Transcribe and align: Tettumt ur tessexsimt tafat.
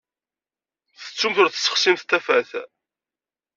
Tettumt 1.03 1.41
ur 1.41 1.49
tessexsimt 1.49 2.03
tafat. 2.09 2.51